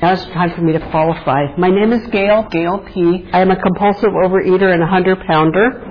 [0.00, 1.56] Now it's time for me to qualify.
[1.56, 3.28] My name is Gail, Gail P.
[3.32, 5.84] I am a compulsive overeater and a hundred pounder.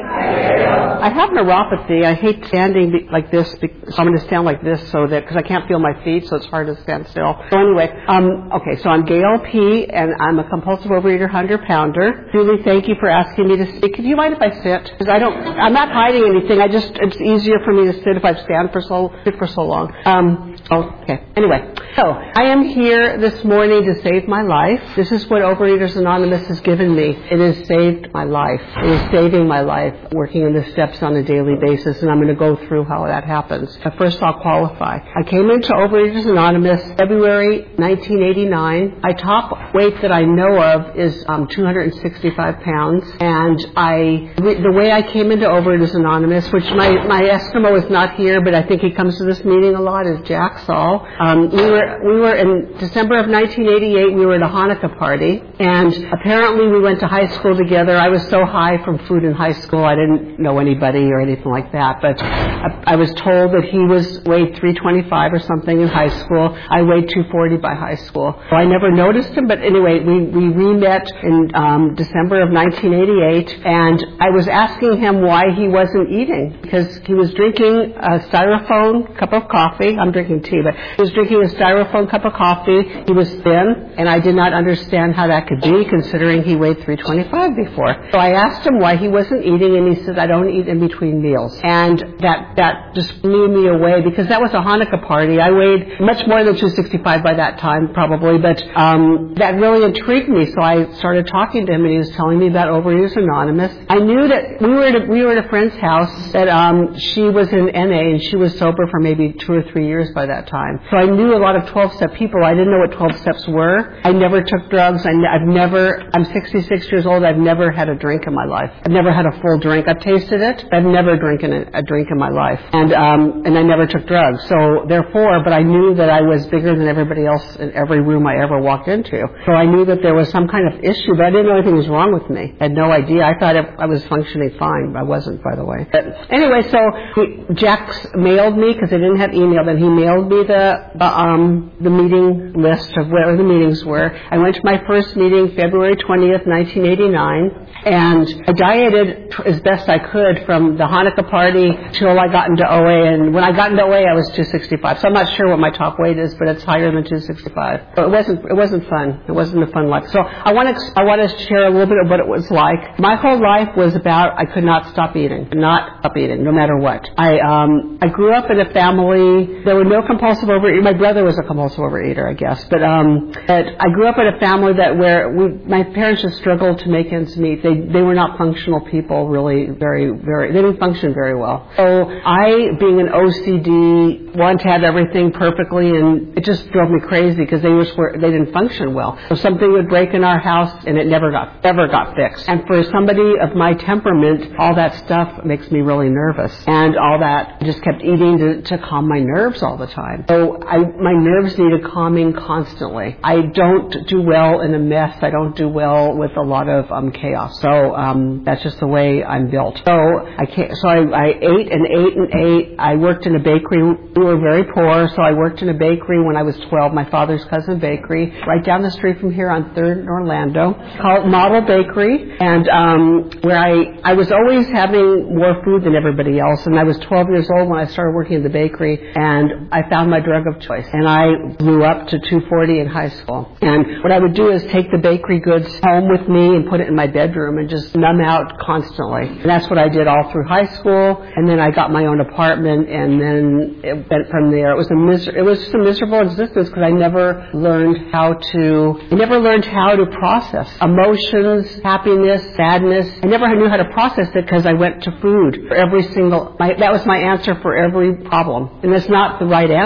[1.02, 2.06] I have neuropathy.
[2.06, 3.68] I hate standing like this, so
[3.98, 6.38] I'm going to stand like this so that because I can't feel my feet, so
[6.38, 7.36] it's hard to stand still.
[7.50, 9.88] So anyway, um, okay, so I'm Gail P.
[9.90, 12.30] and I'm a compulsive overeater, hundred pounder.
[12.32, 13.98] Julie, thank you for asking me to speak.
[13.98, 14.84] Do you mind if I sit?
[14.98, 16.62] Because I don't, I'm not hiding anything.
[16.62, 19.48] I just, it's easier for me to sit if I stand for so sit for
[19.48, 19.94] so long.
[20.06, 21.24] Um, okay.
[21.36, 24.82] Anyway, so I am here this morning to save my life.
[24.96, 27.10] This is what Overeaters Anonymous has given me.
[27.10, 28.62] It has saved my life.
[28.78, 32.18] It is saving my life, working in the steps on a daily basis, and I'm
[32.18, 33.78] going to go through how that happens.
[33.84, 35.00] But first, I'll qualify.
[35.16, 39.00] I came into Overeaters Anonymous February 1989.
[39.02, 44.92] My top weight that I know of is um, 265 pounds, and I the way
[44.92, 48.82] I came into Overeaters Anonymous, which my my Eskimo is not here, but I think
[48.82, 51.08] he comes to this meeting a lot, is Jack Saul.
[51.20, 54.16] Um, we were we were in December of 1988.
[54.16, 57.98] We were at a Hanukkah party, and apparently we went to high school together.
[57.98, 61.52] I was so high from food in high school, I didn't know anybody or anything
[61.52, 62.02] like that.
[62.02, 66.58] But I, I was told that he was weighed 325 or something in high school.
[66.70, 68.40] I weighed 240 by high school.
[68.50, 73.66] So I never noticed him, but anyway, we we re-met in um, December of 1988,
[73.66, 79.16] and I was asking him why he wasn't eating because he was drinking a styrofoam
[79.18, 79.98] cup of coffee.
[79.98, 82.84] I'm drinking tea, but he was drinking a styrofoam cup of coffee.
[83.06, 86.84] He was thin, and I did not understand how that could be considering he weighed
[86.84, 87.96] 325 before.
[88.12, 90.80] So I asked him why he wasn't eating, and he said, I don't eat in
[90.80, 91.60] between meals.
[91.64, 95.40] And that, that just blew me away because that was a Hanukkah party.
[95.40, 100.30] I weighed much more than 265 by that time, probably, but um, that really intrigued
[100.30, 100.52] me.
[100.52, 103.76] So I started talking to him, and he was telling me about Overeaters Anonymous.
[103.90, 106.98] I knew that we were at a, we were at a friend's house that um,
[106.98, 110.27] she was in NA, and she was sober for maybe two or three years by
[110.28, 110.80] that time.
[110.92, 112.44] So I knew a lot of 12-step people.
[112.44, 114.00] I didn't know what 12 steps were.
[114.04, 115.06] I never took drugs.
[115.06, 116.10] I, have never.
[116.14, 117.24] I'm 66 years old.
[117.24, 118.72] I've never had a drink in my life.
[118.86, 119.88] I've never had a full drink.
[119.88, 120.66] I've tasted it.
[120.72, 124.08] I've never drinking a, a drink in my life, and um, and I never took
[124.08, 124.44] drugs.
[124.48, 128.26] So therefore, but I knew that I was bigger than everybody else in every room
[128.28, 129.26] I ever walked into.
[129.46, 131.76] So I knew that there was some kind of issue, but I didn't know anything
[131.76, 132.56] was wrong with me.
[132.60, 133.24] I had no idea.
[133.24, 134.96] I thought I was functioning fine.
[134.96, 135.88] I wasn't, by the way.
[135.92, 136.80] But anyway, so
[137.16, 139.64] he, Jax mailed me because I didn't have email.
[139.66, 144.16] Then he mailed me the, the um the meeting list of where the meetings were.
[144.32, 150.00] I went to my first meeting February 20th, 1989, and I dieted as best I
[150.00, 153.14] could from the Hanukkah party till I got into OA.
[153.14, 155.00] And when I got into OA, I was 265.
[155.00, 157.96] So I'm not sure what my top weight is, but it's higher than 265.
[157.96, 159.24] But it wasn't it wasn't fun.
[159.28, 160.08] It wasn't a fun life.
[160.10, 162.50] So I want to I want to share a little bit of what it was
[162.50, 163.00] like.
[163.00, 166.78] My whole life was about I could not stop eating, not stop eating, no matter
[166.78, 167.08] what.
[167.18, 169.64] I um I grew up in a family.
[169.64, 170.84] There were no compulsive overeaters.
[170.84, 172.64] My brother was a compulsive overeater, I guess.
[172.70, 176.38] But um, but I grew up in a family that where we, my parents just
[176.38, 177.62] struggled to make ends meet.
[177.62, 180.54] They they were not functional people, really, very very.
[180.54, 181.70] They didn't function very well.
[181.76, 187.00] So I, being an OCD, wanted to have everything perfectly, and it just drove me
[187.02, 189.20] crazy because they were they didn't function well.
[189.30, 192.48] So something would break in our house, and it never got ever got fixed.
[192.48, 197.20] And for somebody of my temperament, all that stuff makes me really nervous, and all
[197.20, 199.97] that just kept eating to, to calm my nerves all the time.
[200.28, 203.18] So I my nerves needed calming constantly.
[203.24, 205.18] I don't do well in a mess.
[205.22, 207.60] I don't do well with a lot of um, chaos.
[207.62, 209.82] So um, that's just the way I'm built.
[209.86, 210.76] So I can't.
[210.78, 212.76] So I, I ate and ate and ate.
[212.80, 213.82] I worked in a bakery.
[214.16, 216.94] We were very poor, so I worked in a bakery when I was 12.
[216.94, 221.28] My father's cousin bakery, right down the street from here on Third in Orlando, called
[221.28, 226.66] Model Bakery, and um, where I I was always having more food than everybody else.
[226.66, 229.87] And I was 12 years old when I started working in the bakery, and I
[229.90, 230.88] found my drug of choice.
[230.92, 233.58] And I blew up to 240 in high school.
[233.62, 236.80] And what I would do is take the bakery goods home with me and put
[236.80, 239.28] it in my bedroom and just numb out constantly.
[239.28, 241.22] And that's what I did all through high school.
[241.36, 244.72] And then I got my own apartment, and then it went from there.
[244.72, 248.34] It was a mis- it was just a miserable existence because I never learned how
[248.34, 253.08] to I never learned how to process emotions, happiness, sadness.
[253.24, 256.56] I never knew how to process it because I went to food for every single.
[256.60, 259.77] My, that was my answer for every problem, and it's not the right answer,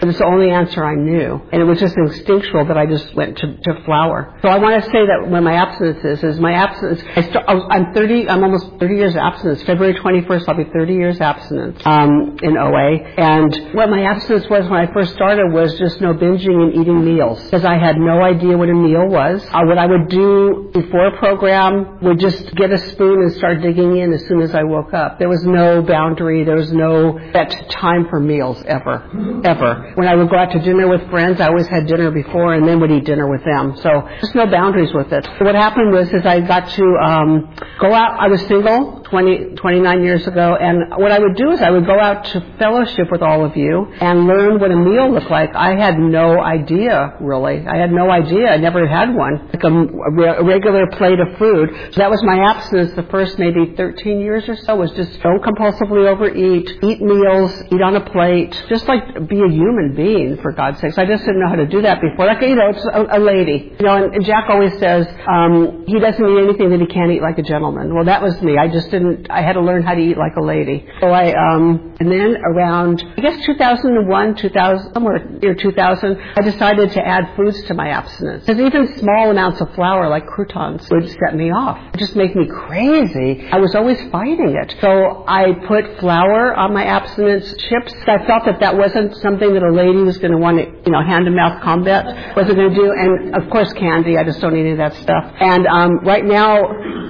[0.00, 3.14] but it's the only answer I knew, and it was just instinctual that I just
[3.14, 4.38] went to, to flour.
[4.42, 7.02] So I want to say that when my abstinence is, is my abstinence.
[7.16, 8.28] I start, I'm 30.
[8.28, 9.62] I'm almost 30 years abstinence.
[9.62, 12.98] February 21st, I'll be 30 years abstinence um, in OA.
[13.18, 17.04] And what my abstinence was when I first started was just no binging and eating
[17.04, 19.42] meals because I had no idea what a meal was.
[19.50, 23.62] Uh, what I would do before a program would just get a spoon and start
[23.62, 25.18] digging in as soon as I woke up.
[25.18, 26.44] There was no boundary.
[26.44, 29.08] There was no set time for meals ever.
[29.44, 29.92] Ever.
[29.94, 32.66] When I would go out to dinner with friends, I always had dinner before and
[32.66, 33.76] then would eat dinner with them.
[33.78, 35.26] So just no boundaries with it.
[35.40, 38.20] What happened was is I got to um, go out.
[38.20, 41.86] I was single 20, 29 years ago, and what I would do is I would
[41.86, 45.54] go out to fellowship with all of you and learn what a meal looked like.
[45.54, 47.66] I had no idea really.
[47.66, 48.48] I had no idea.
[48.48, 49.50] I never had one.
[49.52, 51.70] Like a, a regular plate of food.
[51.92, 55.42] So that was my abstinence the first maybe 13 years or so was just don't
[55.42, 60.52] compulsively overeat, eat meals, eat on a plate, just like be a human being for
[60.52, 60.98] God's sakes.
[60.98, 62.26] I just didn't know how to do that before.
[62.26, 63.74] Like you know, it's a, a lady.
[63.78, 67.22] You know, and, Jack always says um, he doesn't eat anything that he can't eat
[67.22, 67.94] like a gentleman.
[67.94, 68.56] Well, that was me.
[68.56, 69.30] I just didn't.
[69.30, 70.86] I had to learn how to eat like a lady.
[71.00, 76.92] So I um, and then around I guess 2001, 2000, somewhere near 2000, I decided
[76.92, 78.44] to add foods to my abstinence.
[78.44, 81.78] Because even small amounts of flour like croutons would set me off.
[81.94, 83.48] It just make me crazy.
[83.50, 84.76] I was always fighting it.
[84.80, 87.92] So I put flour on my abstinence chips.
[88.06, 90.92] I felt that that wasn't something that a lady was going to want to, you
[90.92, 92.92] know, hand to mouth combat wasn't going to do.
[92.92, 94.18] And of course candy.
[94.18, 95.24] I just don't eat any of that stuff.
[95.40, 96.62] And um, right now,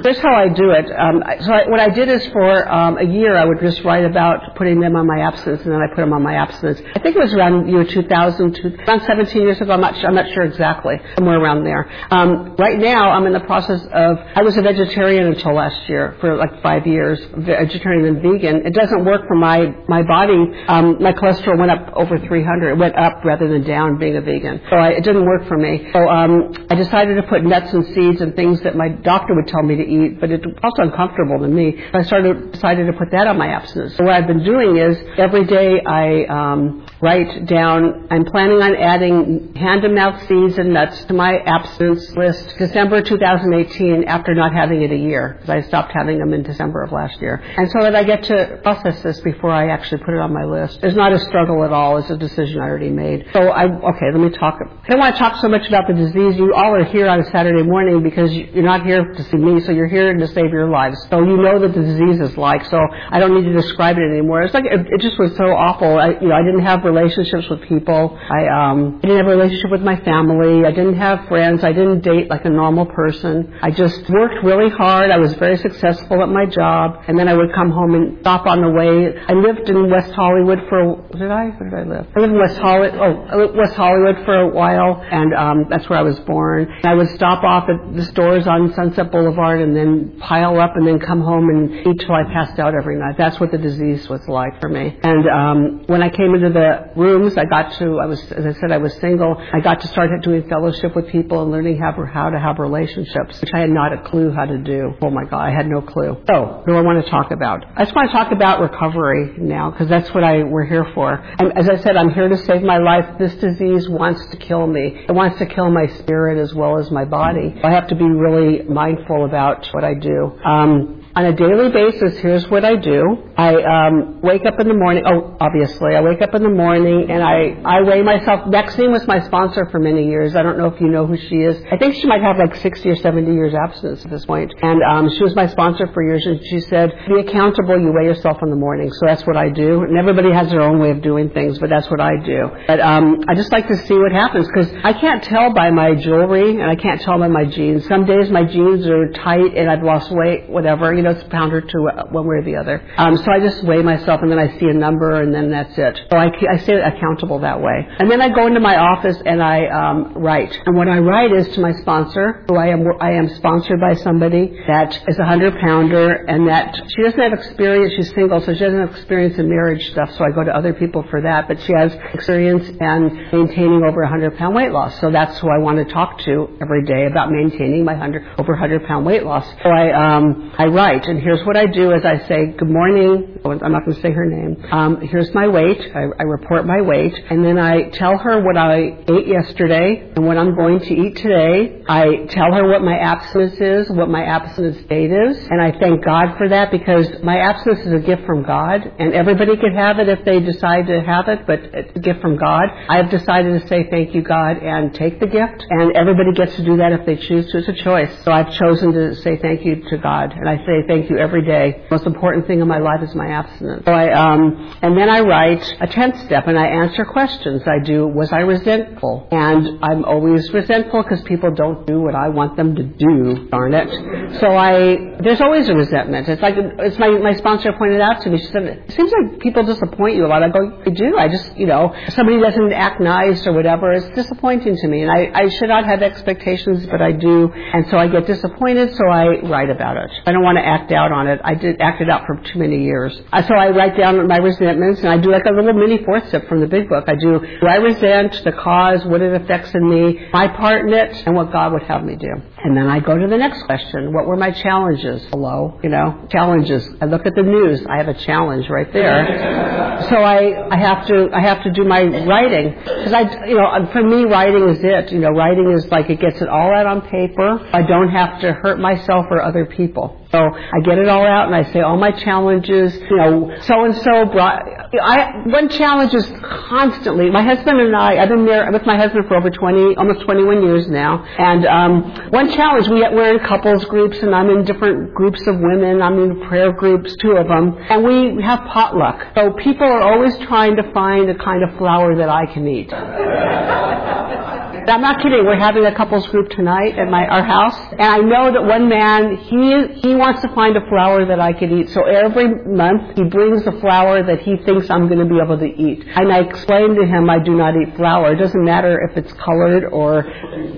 [0.03, 0.91] here's how I do it.
[0.91, 4.05] Um, so I, what I did is for um, a year I would just write
[4.05, 6.81] about putting them on my abstinence, and then I put them on my abstinence.
[6.95, 9.73] I think it was around year 2000, to, around 17 years ago.
[9.73, 10.97] I'm not, I'm not sure exactly.
[11.17, 11.91] Somewhere around there.
[12.11, 14.19] Um, right now, I'm in the process of.
[14.35, 18.67] I was a vegetarian until last year for like five years, vegetarian and vegan.
[18.67, 20.43] It doesn't work for my my body.
[20.69, 22.73] Um, my cholesterol went up over 300.
[22.73, 24.61] It went up rather than down being a vegan.
[24.71, 25.89] So I, it didn't work for me.
[25.93, 29.49] So um, I decided to put nuts and seeds and things that my doctor would
[29.49, 31.83] tell me to eat, but it was also uncomfortable to me.
[31.93, 33.97] So I started decided to put that on my abstinence.
[33.97, 38.07] So what I've been doing is every day I um, write down.
[38.11, 44.35] I'm planning on adding hand-to-mouth seeds and nuts to my abstinence list December 2018 after
[44.35, 47.43] not having it a year because I stopped having them in December of last year.
[47.57, 50.45] And so that I get to process this before I actually put it on my
[50.45, 50.81] list.
[50.83, 51.99] It's not a struggle at all.
[51.99, 53.27] It's a decision I already made.
[53.33, 54.09] So I okay.
[54.13, 54.59] Let me talk.
[54.61, 56.37] I don't want to talk so much about the disease.
[56.37, 59.61] You all are here on a Saturday morning because you're not here to see me,
[59.61, 60.99] so you're here to save your lives.
[61.11, 62.65] So you know what the disease is like.
[62.67, 62.79] So
[63.11, 64.43] I don't need to describe it anymore.
[64.43, 65.99] It's like it, it just was so awful.
[65.99, 68.19] I, you know, I didn't have relationships with people.
[68.31, 70.65] I um, I didn't have a relationship with my family.
[70.65, 71.65] I didn't have friends.
[71.65, 73.59] I didn't date like a normal person.
[73.63, 75.11] I just worked really hard.
[75.11, 78.47] I was very successful at my job, and then I would come home and stop
[78.47, 79.15] on the way.
[79.29, 80.83] I lived in West Hollywood for
[81.13, 81.51] did I?
[81.63, 82.07] Where did I live?
[82.17, 82.95] I lived in West Hollywood.
[83.33, 86.69] Oh, West Hollywood for a while, and um, that's where I was born.
[86.83, 90.87] I would stop off at the stores on Sunset Boulevard, and then pile up, and
[90.87, 93.17] then come home and eat till I passed out every night.
[93.17, 94.99] That's what the disease was like for me.
[95.03, 97.99] And um, when I came into the rooms, I got to.
[98.01, 99.37] I was, as I said, I was single.
[99.53, 103.41] I got to start doing fellowship with people and learning how how to have relationships,
[103.41, 104.95] which I had not a clue how to do.
[105.01, 106.17] Oh my God, I had no clue.
[106.27, 107.65] So, what do I want to talk about?
[107.77, 111.13] I just want to talk about recovery now because that's what I we're here for.
[111.15, 113.19] And as I said, I'm here to save my life.
[113.19, 115.05] This disease wants to kill me.
[115.09, 117.55] It wants to kill my spirit as well as my body.
[117.63, 120.39] I have to be really mindful about what I do.
[120.45, 123.31] Um, on a daily basis, here's what I do.
[123.37, 123.55] I
[123.89, 125.05] um, wake up in the morning.
[125.07, 128.49] Oh, obviously, I wake up in the morning and I, I weigh myself.
[128.49, 130.35] Maxine was my sponsor for many years.
[130.35, 131.61] I don't know if you know who she is.
[131.71, 134.55] I think she might have like 60 or 70 years abstinence at this point.
[134.63, 136.25] And um, she was my sponsor for years.
[136.25, 137.79] And she said, "Be accountable.
[137.79, 139.83] You weigh yourself in the morning." So that's what I do.
[139.83, 142.49] And everybody has their own way of doing things, but that's what I do.
[142.67, 145.95] But um, I just like to see what happens because I can't tell by my
[145.95, 147.87] jewelry and I can't tell by my jeans.
[147.87, 150.95] Some days my jeans are tight and I've lost weight, whatever.
[150.95, 152.83] You know, it's a pound or two uh, one way or the other.
[152.97, 155.77] Um, so I just weigh myself and then I see a number and then that's
[155.77, 156.01] it.
[156.11, 157.87] So I, I stay accountable that way.
[157.99, 160.57] And then I go into my office and I um, write.
[160.67, 163.95] And what I write is to my sponsor, who I am I am sponsored by
[163.95, 167.95] somebody that is a hundred pounder and that she doesn't have experience.
[167.97, 170.11] She's single, so she doesn't have experience in marriage stuff.
[170.17, 171.49] So I go to other people for that.
[171.49, 175.01] But she has experience in maintaining over a hundred pound weight loss.
[175.01, 178.55] So that's who I want to talk to every day about maintaining my hundred over
[178.55, 179.47] hundred pound weight loss.
[179.63, 183.41] So I um, I write and here's what I do is I say, good morning.
[183.45, 184.65] I'm not going to say her name.
[184.71, 185.81] Um, here's my weight.
[185.95, 187.15] I, I report my weight.
[187.31, 191.17] And then I tell her what I ate yesterday and what I'm going to eat
[191.17, 191.83] today.
[191.89, 195.39] I tell her what my abstinence is, what my abstinence date is.
[195.51, 198.81] And I thank God for that because my abstinence is a gift from God.
[198.99, 202.21] And everybody could have it if they decide to have it, but it's a gift
[202.21, 202.65] from God.
[202.89, 205.65] I have decided to say thank you, God, and take the gift.
[205.71, 207.59] And everybody gets to do that if they choose to.
[207.59, 208.13] It's a choice.
[208.25, 210.33] So I've chosen to say thank you to God.
[210.33, 211.87] And I say thank you every day.
[211.91, 213.85] Most important thing in my life is my abstinence.
[213.85, 217.63] So I, um, and then I write a tenth step and I answer questions.
[217.67, 219.29] I do, was I resentful?
[219.31, 223.75] And I'm always resentful because people don't do what I want them to do, darn
[223.75, 224.41] it.
[224.41, 226.29] So I, there's always a resentment.
[226.29, 229.41] It's like, it's my, my sponsor pointed out to me, she said, it seems like
[229.41, 230.43] people disappoint you a lot.
[230.43, 231.19] I go, do.
[231.19, 235.03] I just, you know, somebody doesn't act nice or whatever, it's disappointing to me.
[235.03, 237.51] And I, I should not have expectations, but I do.
[237.53, 240.11] And so I get disappointed, so I write about it.
[240.27, 241.41] I don't want to act out on it.
[241.45, 243.15] I did act it out for too many years.
[243.17, 246.49] So I write down my resentments and I do like a little mini fourth step
[246.49, 247.05] from the big book.
[247.07, 250.93] I do, do I resent the cause, what it affects in me, my part in
[250.93, 252.33] it, and what God would have me do.
[252.65, 254.13] And then I go to the next question.
[254.13, 255.25] What were my challenges?
[255.31, 256.89] Hello, you know, challenges.
[257.01, 257.85] I look at the news.
[257.89, 260.07] I have a challenge right there.
[260.09, 263.89] so I, I have to, I have to do my writing because I, you know,
[263.93, 265.11] for me, writing is it.
[265.13, 267.69] You know, writing is like it gets it all out on paper.
[267.73, 270.17] I don't have to hurt myself or other people.
[270.31, 273.85] So I get it all out and I say all my challenges, you know, so
[273.85, 274.63] and so brought,
[275.01, 276.31] I, one challenge is
[276.69, 280.21] constantly, my husband and I, I've been there with my husband for over 20, almost
[280.21, 284.65] 21 years now, and um, one challenge, we, we're in couples groups and I'm in
[284.67, 289.35] different groups of women, I'm in prayer groups, two of them, and we have potluck.
[289.35, 292.93] So people are always trying to find a kind of flour that I can eat.
[294.89, 295.45] I'm not kidding.
[295.45, 298.89] We're having a couples group tonight at my our house, and I know that one
[298.89, 301.91] man he he wants to find a flour that I could eat.
[301.91, 305.59] So every month he brings a flour that he thinks I'm going to be able
[305.59, 306.05] to eat.
[306.07, 308.33] And I explain to him I do not eat flour.
[308.33, 310.25] It doesn't matter if it's colored or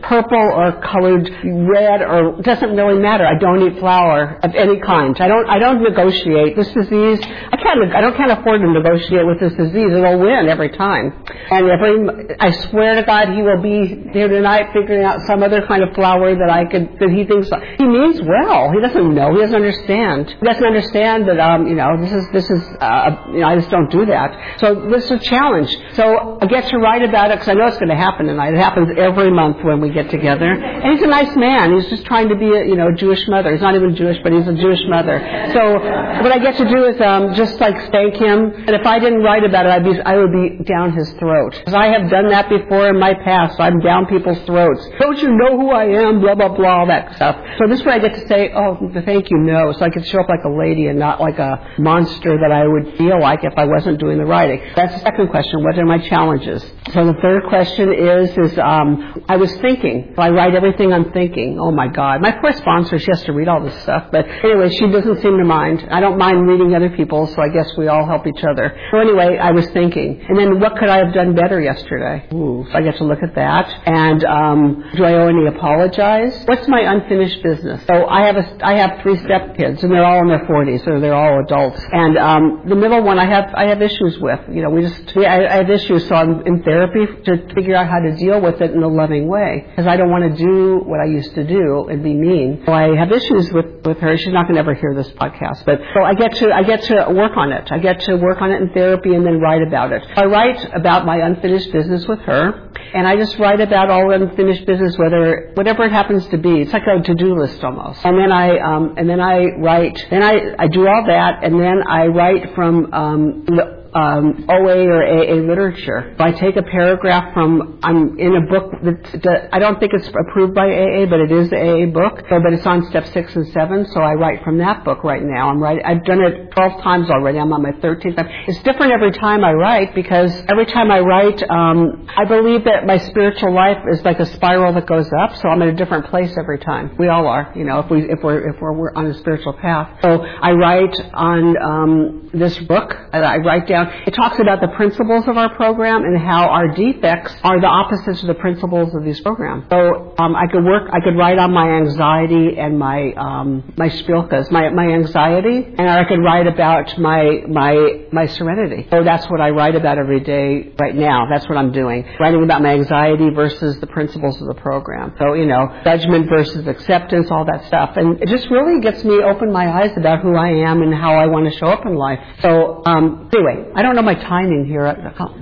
[0.02, 3.26] purple or colored red or doesn't really matter.
[3.26, 5.16] I don't eat flour of any kind.
[5.20, 6.56] I don't I don't negotiate.
[6.56, 9.92] This disease I can't I don't can't afford to negotiate with this disease.
[9.92, 11.25] It'll win every time.
[11.50, 15.67] And every I swear to God he will be here tonight figuring out some other
[15.67, 17.49] kind of flour that I could, that he thinks,
[17.79, 18.71] he means well.
[18.73, 19.35] He doesn't know.
[19.35, 20.31] He doesn't understand.
[20.31, 23.57] He doesn't understand that, um, you know, this is, this is, uh, you know, I
[23.57, 24.61] just don't do that.
[24.61, 25.77] So this is a challenge.
[25.95, 28.55] So I get to write about it because I know it's going to happen tonight.
[28.55, 30.51] It happens every month when we get together.
[30.53, 31.75] And he's a nice man.
[31.75, 33.53] He's just trying to be a, you know, Jewish mother.
[33.53, 35.21] He's not even Jewish, but he's a Jewish mother.
[35.53, 35.79] So
[36.23, 38.53] what I get to do is, um, just like thank him.
[38.67, 41.55] And if I didn't write about it, I'd be, I would be down his throat.
[41.59, 43.61] Because I have done that before in my past.
[43.61, 44.88] I'm down people's throats.
[44.99, 46.21] Don't you know who I am?
[46.21, 47.37] Blah, blah, blah, all that stuff.
[47.59, 49.73] So this way I get to say, oh, thank you, no.
[49.73, 52.67] So I can show up like a lady and not like a monster that I
[52.67, 54.61] would feel like if I wasn't doing the writing.
[54.75, 55.62] That's the second question.
[55.62, 56.62] What are my challenges?
[56.93, 60.14] So the third question is, is, um, I was thinking.
[60.17, 61.59] I write everything I'm thinking.
[61.61, 62.23] Oh my God.
[62.23, 64.09] My poor sponsor, she has to read all this stuff.
[64.11, 65.87] But anyway, she doesn't seem to mind.
[65.91, 68.76] I don't mind reading other people, so I guess we all help each other.
[68.91, 70.25] So anyway, I was thinking.
[70.29, 72.26] And then what could I have done better yesterday?
[72.33, 73.74] Ooh, so I get to look at that.
[73.87, 76.45] And um, do I owe any apologize?
[76.47, 77.83] What's my unfinished business?
[77.87, 81.00] So I have a, I have three stepkids, and they're all in their 40s, so
[81.00, 81.81] they're all adults.
[81.93, 84.40] And um, the middle one, I have I have issues with.
[84.50, 87.76] You know, we just we, I, I have issues, so I'm in therapy to figure
[87.76, 90.37] out how to deal with it in a loving way because I don't want to
[90.37, 92.62] do what I used to do and be mean.
[92.66, 94.16] So I have issues with with her.
[94.16, 96.83] She's not going to ever hear this podcast, but so I get to I get
[96.85, 97.69] to work on it.
[97.71, 100.02] I get to work on it in therapy and then write about it.
[100.16, 104.66] I write about my unfinished business with her, and I just write about all unfinished
[104.66, 106.61] business, whether whatever it happens to be.
[106.62, 108.04] It's like a to-do list almost.
[108.04, 109.99] And then I um, and then I write.
[110.11, 115.03] Then I I do all that, and then I write from um, um, OA or
[115.05, 116.13] AA literature.
[116.13, 120.09] If I take a paragraph from, I'm in a book that, I don't think it's
[120.09, 122.25] approved by AA, but it is the AA book.
[122.29, 125.49] But it's on step six and seven, so I write from that book right now.
[125.49, 127.39] I'm writing, I've done it 12 times already.
[127.39, 128.29] I'm on my 13th time.
[128.49, 132.87] It's different every time I write because every time I write, um, I believe that
[132.87, 136.07] my spiritual life is like a spiral that goes up, so I'm in a different
[136.07, 136.97] place every time.
[136.99, 139.53] We all are, you know, if we, if we're, if we're, we're on a spiritual
[139.53, 140.01] path.
[140.03, 145.26] So I write on, um, this book, I write down it talks about the principles
[145.29, 149.21] of our program and how our defects are the opposites of the principles of these
[149.21, 149.67] programs.
[149.71, 153.88] So um, I could work, I could write on my anxiety and my um, my
[153.88, 158.87] shpilkes, my my anxiety, and I could write about my my my serenity.
[158.91, 161.26] So that's what I write about every day right now.
[161.31, 165.14] That's what I'm doing, writing about my anxiety versus the principles of the program.
[165.19, 169.23] So you know, judgment versus acceptance, all that stuff, and it just really gets me
[169.23, 171.95] open my eyes about who I am and how I want to show up in
[171.95, 172.21] life.
[172.43, 174.87] So um, anyway, I don't know my timing here.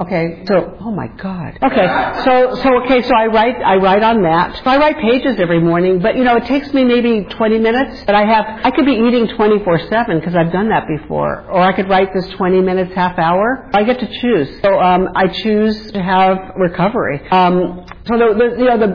[0.00, 1.58] Okay, so oh my God.
[1.62, 1.86] Okay,
[2.24, 4.56] so so okay, so I write I write on that.
[4.56, 8.02] So I write pages every morning, but you know it takes me maybe 20 minutes.
[8.06, 11.72] But I have I could be eating 24/7 because I've done that before, or I
[11.72, 13.68] could write this 20 minutes, half hour.
[13.74, 14.48] I get to choose.
[14.62, 17.20] So um, I choose to have recovery.
[17.30, 18.90] Um, So the, the you know the,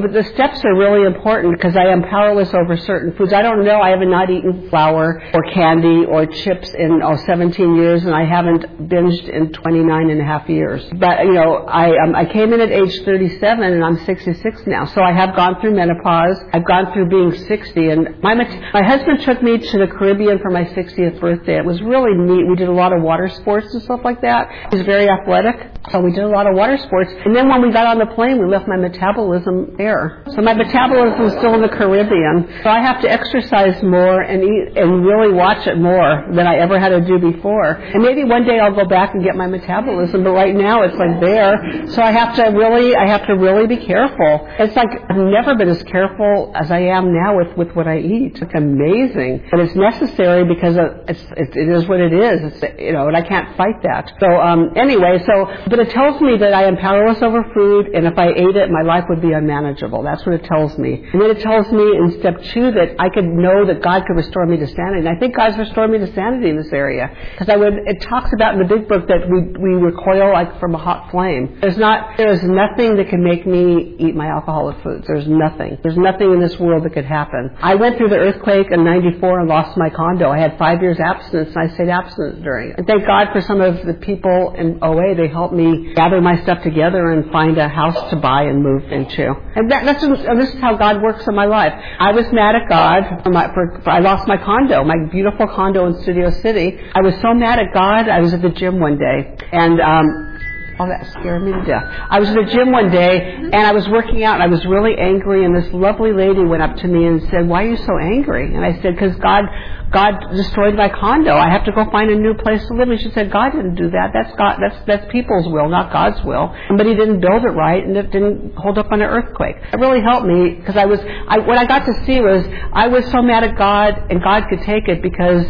[0.00, 3.32] the the steps are really important because I am powerless over certain foods.
[3.32, 3.80] I don't know.
[3.80, 8.24] I have not eaten flour or candy or chips in oh, 17 years, and I
[8.24, 10.84] haven't binged in 29 and a half years.
[10.94, 14.86] But you know, I um, I came in at age 37, and I'm 66 now.
[14.86, 16.38] So I have gone through menopause.
[16.52, 18.34] I've gone through being 60, and my
[18.72, 21.58] my husband took me to the Caribbean for my 60th birthday.
[21.58, 22.48] It was really neat.
[22.48, 24.72] We did a lot of water sports and stuff like that.
[24.72, 27.10] He's very athletic, so we did a lot of water sports.
[27.24, 30.24] And then when we got on the plane, we left my metabolism there.
[30.34, 32.62] So my metabolism is still in the Caribbean.
[32.62, 36.56] So I have to exercise more and eat and really watch it more than I
[36.56, 37.70] ever had to do before.
[37.72, 40.96] And maybe one day I'll go back and get my metabolism, but right now it's
[40.96, 41.88] like there.
[41.88, 44.48] So I have to really, I have to really be careful.
[44.58, 47.98] It's like I've never been as careful as I am now with, with what I
[47.98, 48.38] eat.
[48.40, 49.44] It's amazing.
[49.50, 50.76] But it's necessary because
[51.08, 52.52] it's, it, it is what it is.
[52.52, 54.12] It's, you know, and I can't fight that.
[54.20, 58.06] So, um, anyway, so, but it tells me that I am powerless over food and
[58.06, 60.02] if I ate it, my life would be unmanageable.
[60.02, 61.04] That's what it tells me.
[61.12, 64.16] And then it tells me in step two that I could know that God could
[64.16, 65.06] restore me to sanity.
[65.06, 67.10] And I think God's restored me to sanity in this area.
[67.32, 70.58] Because I would, it talks about in the big book that we, we recoil like
[70.58, 71.58] from a hot flame.
[71.60, 75.06] There's not, there's nothing that can make me eat my alcoholic foods.
[75.06, 75.78] There's nothing.
[75.82, 77.50] There's nothing in this world that could happen.
[77.60, 80.30] I went through the earthquake in 94 and lost my condo.
[80.30, 82.78] I had five years abstinence and I stayed abstinent during it.
[82.78, 85.14] And thank God for some of the people in OA.
[85.14, 88.90] They helped me gather my stuff together and find a house to buy and move
[88.90, 89.34] into.
[89.54, 91.72] And that, that's, this is how God works in my life.
[91.98, 95.46] I was mad at God for my, for, for, I lost my condo, my beautiful
[95.46, 96.78] condo in Studio City.
[96.94, 98.08] I was so mad at God.
[98.08, 100.36] I was at the gym one day and, um,
[100.78, 101.84] Oh, that scared me to death.
[102.10, 104.62] I was at the gym one day and I was working out and I was
[104.66, 107.78] really angry and this lovely lady went up to me and said, why are you
[107.78, 108.54] so angry?
[108.54, 109.44] And I said, because God,
[109.90, 111.34] God destroyed my condo.
[111.34, 112.90] I have to go find a new place to live.
[112.90, 114.10] And she said, God didn't do that.
[114.12, 116.54] That's God, that's, that's people's will, not God's will.
[116.76, 119.56] But he didn't build it right and it didn't hold up on an earthquake.
[119.72, 122.88] It really helped me because I was, I, what I got to see was I
[122.88, 125.46] was so mad at God and God could take it because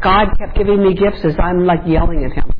[0.00, 2.52] God kept giving me gifts as I'm like yelling at him.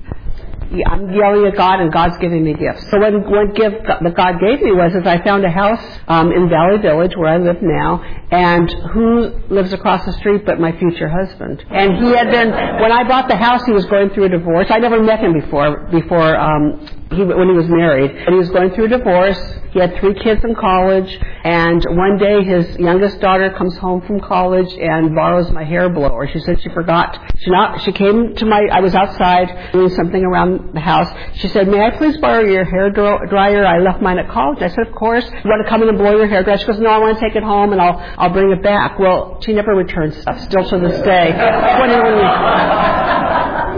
[0.86, 2.88] I'm yelling at God and God's giving me gifts.
[2.90, 6.30] So what, what gift that God gave me was is I found a house um,
[6.30, 10.70] in Valley Village where I live now and who lives across the street but my
[10.78, 11.64] future husband.
[11.70, 14.68] And he had been, when I bought the house he was going through a divorce.
[14.70, 18.12] I never met him before, before um, he, when he was married.
[18.12, 19.40] And he was going through a divorce.
[19.72, 21.18] He had three kids in college.
[21.44, 26.28] And one day his youngest daughter comes home from college and borrows my hair blower.
[26.28, 27.18] She said she forgot.
[27.38, 31.08] She not, she came to my, I was outside doing something around the house.
[31.34, 33.64] She said, may I please borrow your hair dryer?
[33.64, 34.62] I left mine at college.
[34.62, 35.24] I said, of course.
[35.24, 36.58] You want to come in and blow your hair dryer?
[36.58, 38.98] She goes, no, I want to take it home and I'll, I'll bring it back.
[38.98, 41.32] Well, she never returned stuff, still to this day.
[41.78, 43.19] 21 years.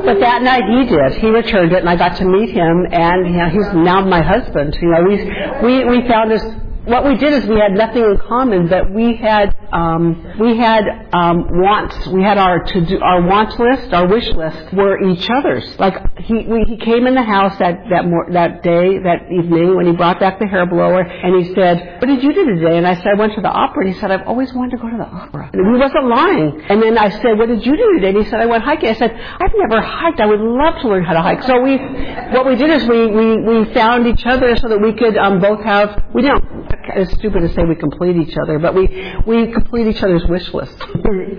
[0.04, 1.20] But that night he did.
[1.22, 4.20] He returned it, and I got to meet him, and you know, he's now my
[4.20, 4.76] husband.
[4.80, 5.14] You know, we
[5.62, 6.42] we we found this
[6.84, 10.82] what we did is we had nothing in common, but we had um, we had
[11.12, 12.06] um, wants.
[12.08, 15.78] We had our to do our wants list, our wish list were each other's.
[15.78, 19.76] Like he we, he came in the house that that mor- that day that evening
[19.76, 22.76] when he brought back the hair blower, and he said, "What did you do today?"
[22.78, 24.76] And I said, "I went to the opera." And he said, "I've always wanted to
[24.78, 26.62] go to the opera." And he wasn't lying.
[26.68, 28.88] And then I said, "What did you do today?" And he said, "I went hiking."
[28.88, 30.20] I said, "I've never hiked.
[30.20, 31.78] I would love to learn how to hike." So we
[32.34, 35.38] what we did is we we we found each other so that we could um,
[35.38, 36.42] both have we don't
[36.96, 38.88] it's stupid to say we complete each other, but we,
[39.26, 40.78] we complete each other's wish list.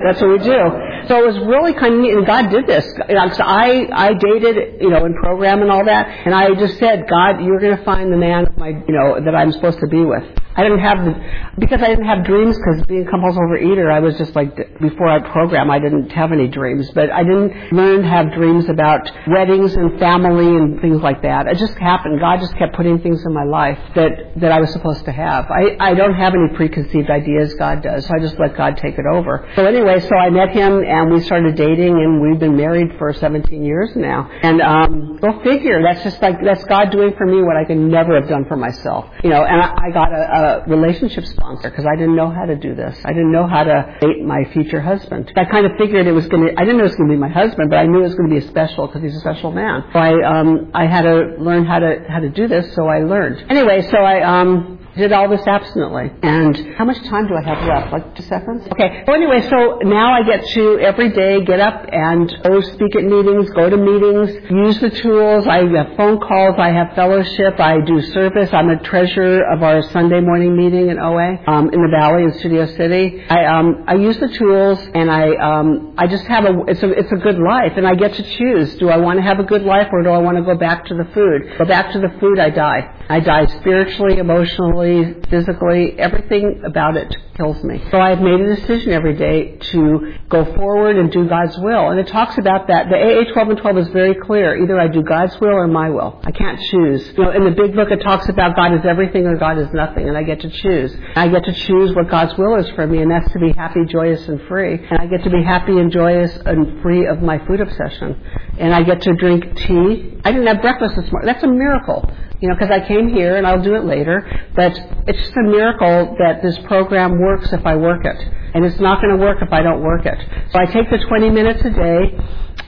[0.04, 0.62] That's what we do.
[1.08, 2.86] So it was really kind of neat, and God did this.
[2.86, 7.08] So I, I dated, you know, in program and all that, and I just said,
[7.10, 10.04] God, you're going to find the man, my, you know, that I'm supposed to be
[10.06, 10.24] with.
[10.56, 11.14] I didn't have the,
[11.58, 15.08] because I didn't have dreams because being a compulsive overeater, I was just like, before
[15.08, 19.10] I program, I didn't have any dreams, but I didn't learn to have dreams about
[19.28, 21.48] weddings and family and things like that.
[21.48, 22.20] It just happened.
[22.20, 25.23] God just kept putting things in my life that, that I was supposed to have.
[25.24, 28.98] I, I don't have any preconceived ideas, God does, so I just let God take
[28.98, 29.50] it over.
[29.56, 33.14] So anyway, so I met him and we started dating and we've been married for
[33.14, 34.30] 17 years now.
[34.42, 37.78] And, um, go figure, that's just like, that's God doing for me what I could
[37.78, 39.06] never have done for myself.
[39.24, 42.46] You know, and I, I got a, a relationship sponsor because I didn't know how
[42.46, 42.98] to do this.
[43.06, 45.32] I didn't know how to date my future husband.
[45.36, 47.16] I kind of figured it was going to, I didn't know it was going to
[47.16, 49.16] be my husband, but I knew it was going to be a special because he's
[49.16, 49.84] a special man.
[49.94, 53.00] So I, um, I had to learn how to, how to do this, so I
[53.00, 53.46] learned.
[53.50, 56.12] Anyway, so I, um, did all this abstinently.
[56.22, 57.94] And how much time do I have left?
[57.94, 58.68] Like two seconds?
[58.72, 59.04] Okay.
[59.06, 63.04] So anyway, so now I get to every day get up and go speak at
[63.04, 65.48] meetings, go to meetings, use the tools.
[65.48, 66.56] I have phone calls.
[66.58, 67.60] I have fellowship.
[67.60, 68.50] I do service.
[68.54, 72.34] I'm a treasurer of our Sunday morning meeting in OA um, in the Valley in
[72.40, 73.24] Studio City.
[73.30, 76.92] I um, I use the tools and I um, I just have a it's a
[76.92, 78.76] it's a good life and I get to choose.
[78.76, 80.86] Do I want to have a good life or do I want to go back
[80.86, 81.58] to the food?
[81.58, 83.03] Go back to the food, I die.
[83.10, 86.00] I die spiritually, emotionally, physically.
[86.00, 87.84] Everything about it kills me.
[87.92, 91.90] So I've made a decision every day to go forward and do God's will.
[91.90, 92.88] And it talks about that.
[92.90, 94.62] The AA 12 and 12 is very clear.
[94.62, 96.20] Either I do God's will or my will.
[96.24, 97.06] I can't choose.
[97.18, 99.68] You know, in the big book it talks about God is everything or God is
[99.74, 100.96] nothing, and I get to choose.
[101.16, 103.86] I get to choose what God's will is for me, and that's to be happy,
[103.86, 104.76] joyous, and free.
[104.90, 108.22] And I get to be happy and joyous and free of my food obsession.
[108.58, 110.20] And I get to drink tea.
[110.24, 111.28] I didn't have breakfast this morning.
[111.28, 112.10] That's a miracle
[112.44, 114.74] you know, because I came here and I'll do it later, but
[115.08, 118.18] it's just a miracle that this program works if I work it.
[118.54, 120.20] And it's not going to work if I don't work it.
[120.52, 122.20] So I take the 20 minutes a day,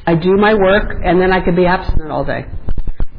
[0.07, 2.45] I do my work, and then I can be abstinent all day.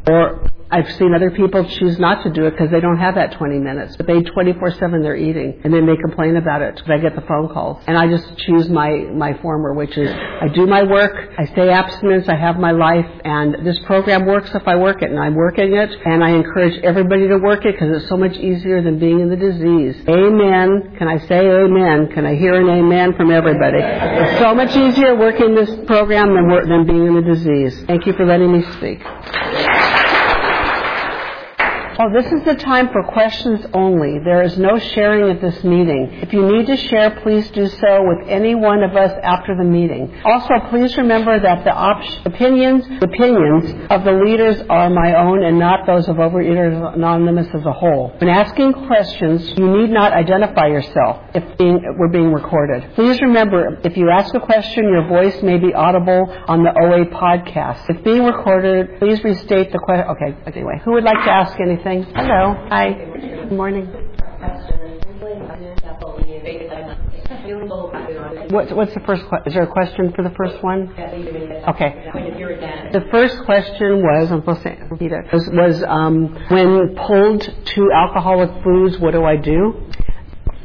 [0.07, 3.33] Or I've seen other people choose not to do it because they don't have that
[3.33, 3.97] 20 minutes.
[3.97, 7.23] But they 24/7 they're eating, and then they complain about it because I get the
[7.23, 7.85] phone calls.
[7.87, 11.71] And I just choose my my former, which is I do my work, I stay
[11.71, 15.35] abstinence, I have my life, and this program works if I work it, and I'm
[15.35, 15.91] working it.
[16.05, 19.29] And I encourage everybody to work it because it's so much easier than being in
[19.29, 19.97] the disease.
[20.09, 20.97] Amen.
[20.99, 22.09] Can I say amen?
[22.13, 23.79] Can I hear an amen from everybody?
[23.81, 27.85] It's so much easier working this program than than being in the disease.
[27.87, 29.01] Thank you for letting me speak.
[31.99, 34.19] Oh, this is the time for questions only.
[34.19, 36.11] There is no sharing at this meeting.
[36.21, 39.65] If you need to share, please do so with any one of us after the
[39.65, 40.15] meeting.
[40.23, 45.59] Also, please remember that the op- opinions, opinions of the leaders are my own and
[45.59, 48.13] not those of Overeaters Anonymous as a whole.
[48.19, 52.93] When asking questions, you need not identify yourself if being, we're being recorded.
[52.95, 57.07] Please remember, if you ask a question, your voice may be audible on the OA
[57.07, 57.89] podcast.
[57.89, 60.07] If being recorded, please restate the question.
[60.11, 61.86] Okay, anyway, who would like to ask anything?
[61.87, 62.66] Hello.
[62.68, 62.94] Hi.
[62.94, 63.87] Good morning.
[68.51, 69.46] What, what's the first question?
[69.46, 70.90] Is there a question for the first one?
[70.99, 72.11] Okay.
[72.92, 77.92] The first question was, I'm supposed to repeat it, was, was um, when pulled to
[77.94, 79.88] alcoholic foods, what do I do?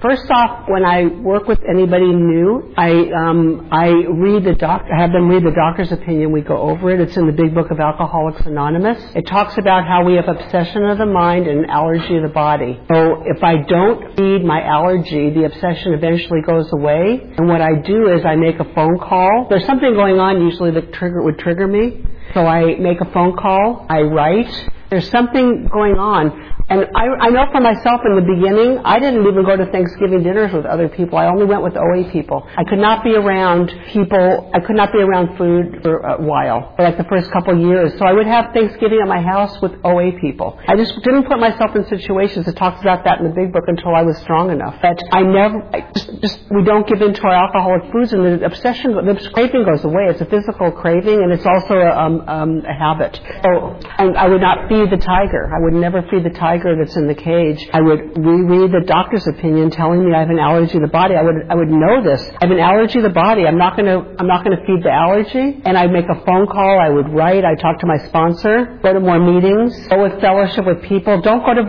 [0.01, 4.87] First off, when I work with anybody new, I um, I read the doc.
[4.91, 6.31] I have them read the doctor's opinion.
[6.31, 6.99] We go over it.
[6.99, 8.97] It's in the Big Book of Alcoholics Anonymous.
[9.13, 12.79] It talks about how we have obsession of the mind and allergy of the body.
[12.91, 17.21] So if I don't feed my allergy, the obsession eventually goes away.
[17.37, 19.45] And what I do is I make a phone call.
[19.51, 22.03] There's something going on usually that trigger would trigger me.
[22.33, 23.85] So I make a phone call.
[23.87, 24.51] I write.
[24.89, 26.60] There's something going on.
[26.71, 30.23] And I, I know for myself in the beginning, I didn't even go to Thanksgiving
[30.23, 31.17] dinners with other people.
[31.17, 32.47] I only went with OA people.
[32.47, 36.73] I could not be around people, I could not be around food for a while,
[36.77, 37.91] for like the first couple years.
[37.99, 40.57] So I would have Thanksgiving at my house with OA people.
[40.65, 43.65] I just didn't put myself in situations, it talks about that in the big book
[43.67, 44.81] until I was strong enough.
[44.81, 48.23] That I never, I just, just, we don't give in to our alcoholic foods and
[48.23, 50.07] the obsession, the craving goes away.
[50.07, 53.19] It's a physical craving and it's also a, um, um, a habit.
[53.43, 55.51] So, and I would not feed the tiger.
[55.51, 58.85] I would never feed the tiger tiger that's in the cage, I would reread the
[58.85, 61.15] doctor's opinion telling me I have an allergy to the body.
[61.15, 62.21] I would I would know this.
[62.39, 63.45] I have an allergy to the body.
[63.45, 65.61] I'm not going to I'm not going to feed the allergy.
[65.65, 66.79] And I'd make a phone call.
[66.79, 67.45] I would write.
[67.45, 68.79] I talk to my sponsor.
[68.83, 69.75] Go to more meetings.
[69.87, 71.21] Go with fellowship with people.
[71.21, 71.61] Don't go to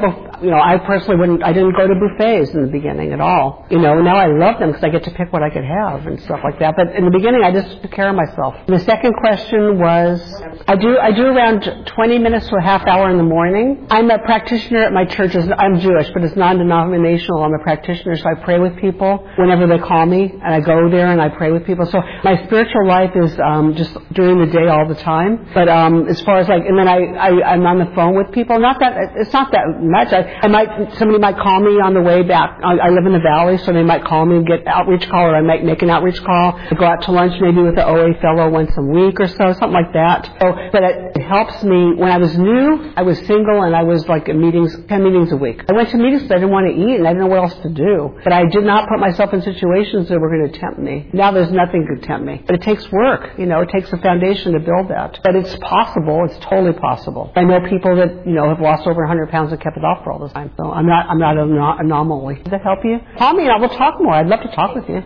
[0.42, 3.66] you know I personally wouldn't I didn't go to buffets in the beginning at all.
[3.70, 6.07] You know now I love them because I get to pick what I could have
[6.07, 6.74] and stuff like that.
[6.76, 8.55] But in the beginning I just took care of myself.
[8.66, 10.20] The second question was
[10.66, 13.87] I do I do around 20 minutes to a half hour in the morning.
[13.90, 17.42] I'm a practitioner at my church is I'm Jewish, but it's non-denominational.
[17.42, 20.88] I'm a practitioner, so I pray with people whenever they call me, and I go
[20.90, 21.87] there and I pray with people.
[21.87, 25.48] So my spiritual life is um, just during the day all the time.
[25.54, 28.32] But um, as far as like, and then I, I I'm on the phone with
[28.32, 28.58] people.
[28.58, 30.12] Not that it's not that much.
[30.12, 32.61] I, I might somebody might call me on the way back.
[32.62, 35.26] I, I live in the valley, so they might call me and get outreach call,
[35.26, 36.54] or I might make an outreach call.
[36.56, 39.52] I go out to lunch maybe with the OA fellow once a week or so,
[39.52, 40.26] something like that.
[40.40, 41.95] So, but it helps me.
[41.97, 45.33] When I was new, I was single and I was like in meetings 10 meetings
[45.33, 45.64] a week.
[45.68, 47.38] I went to meetings because I didn't want to eat and I didn't know what
[47.38, 48.21] else to do.
[48.23, 51.09] But I did not put myself in situations that were going to tempt me.
[51.12, 52.42] Now there's nothing to tempt me.
[52.45, 53.38] But it takes work.
[53.38, 55.21] You know, it takes a foundation to build that.
[55.25, 56.27] But it's possible.
[56.29, 57.33] It's totally possible.
[57.35, 60.05] I know people that, you know, have lost over 100 pounds and kept it off
[60.05, 60.53] for all this time.
[60.59, 62.37] So I'm not, I'm not an anomaly.
[62.45, 62.99] Does that help you?
[63.16, 64.14] Call me and I will talk more.
[64.14, 65.03] I'd love to talk with you.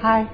[0.00, 0.28] Hi.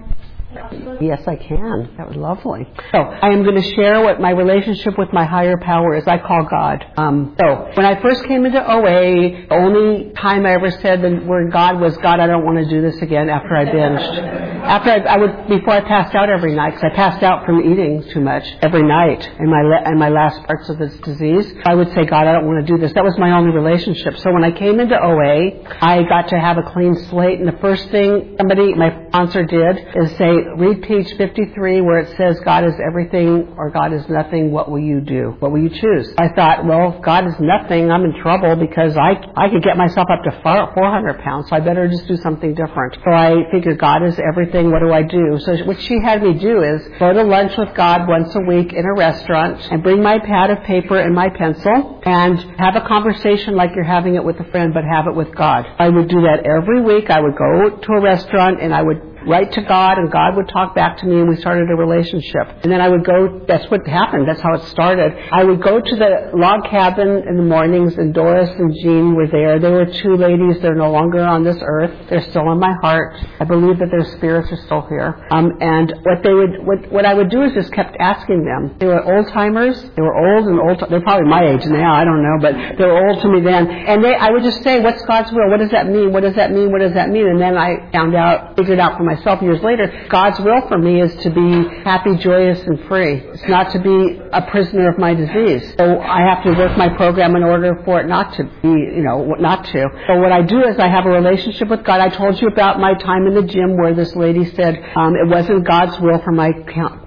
[1.01, 1.95] Yes, I can.
[1.97, 2.67] That was lovely.
[2.93, 6.07] So I am going to share what my relationship with my higher power is.
[6.07, 6.85] I call God.
[6.97, 11.25] Um, so when I first came into OA, the only time I ever said the
[11.27, 14.19] word God was, God, I don't want to do this again after I binged.
[14.65, 17.61] after I, I would before I passed out every night because I passed out from
[17.61, 21.53] eating too much every night in my le- in my last parts of this disease.
[21.65, 22.93] I would say, God, I don't want to do this.
[22.95, 24.17] That was my only relationship.
[24.19, 27.59] So when I came into OA, I got to have a clean slate, and the
[27.59, 32.65] first thing somebody, my sponsor, did is say, read page 53 where it says, God
[32.65, 34.51] is everything or God is nothing.
[34.51, 35.37] What will you do?
[35.39, 36.13] What will you choose?
[36.19, 39.77] I thought, well, if God is nothing, I'm in trouble because I I could get
[39.77, 42.97] myself up to 400 pounds, so I better just do something different.
[43.05, 44.71] So I figured, God is everything.
[44.71, 45.39] What do I do?
[45.41, 48.73] So what she had me do is go to lunch with God once a week
[48.73, 52.87] in a restaurant and bring my pad of paper and my pencil and have a
[52.87, 55.67] conversation like you're having it with a friend, but have it with God.
[55.79, 57.11] I would do that every week.
[57.11, 60.49] I would go to a restaurant and I would write to God and God would
[60.49, 62.49] talk back to me and we started a relationship.
[62.63, 65.13] And then I would go, that's what happened, that's how it started.
[65.33, 69.27] I would go to the log cabin in the mornings and Doris and Jean were
[69.27, 69.59] there.
[69.59, 72.09] They were two ladies, they're no longer on this earth.
[72.09, 73.17] They're still in my heart.
[73.41, 75.27] I believe that their spirits are still here.
[75.31, 78.77] Um, and what they would, what, what I would do is just kept asking them.
[78.79, 82.05] They were old timers, they were old and old, they're probably my age now, I
[82.05, 83.69] don't know, but they were old to me then.
[83.71, 85.51] And they, I would just say, what's God's will?
[85.51, 86.13] What does that mean?
[86.13, 86.71] What does that mean?
[86.71, 87.27] What does that mean?
[87.27, 90.79] And then I found out, figured out for myself myself years later, God's will for
[90.79, 93.19] me is to be happy, joyous, and free.
[93.19, 95.75] It's not to be a prisoner of my disease.
[95.79, 99.03] So I have to work my program in order for it not to be, you
[99.03, 99.89] know, not to.
[100.07, 102.01] So what I do is I have a relationship with God.
[102.01, 105.29] I told you about my time in the gym where this lady said um, it
[105.29, 106.53] wasn't God's will for my